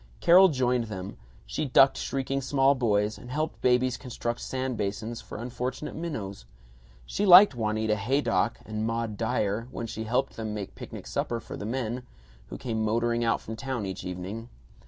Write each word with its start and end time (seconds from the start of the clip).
Carol 0.19 0.47
joined 0.49 0.85
them; 0.85 1.15
she 1.45 1.65
ducked 1.65 1.95
shrieking 1.95 2.41
small 2.41 2.73
boys, 2.73 3.19
and 3.19 3.29
helped 3.29 3.61
babies 3.61 3.97
construct 3.97 4.41
sand 4.41 4.75
basins 4.75 5.21
for 5.21 5.37
unfortunate 5.37 5.95
minnows. 5.95 6.45
She 7.05 7.23
liked 7.23 7.53
Juanita 7.53 7.95
Haydock 7.95 8.57
and 8.65 8.87
Maud 8.87 9.15
Dyer 9.15 9.67
when 9.69 9.85
she 9.85 10.05
helped 10.05 10.37
them 10.37 10.55
make 10.55 10.73
picnic 10.73 11.05
supper 11.05 11.39
for 11.39 11.55
the 11.55 11.67
men, 11.67 12.01
who 12.47 12.57
came 12.57 12.83
motoring 12.83 13.23
out 13.23 13.41
from 13.41 13.55
town 13.55 13.85
each 13.85 14.03
evening. 14.03 14.49